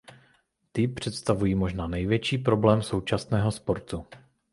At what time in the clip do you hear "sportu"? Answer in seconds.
3.51-4.05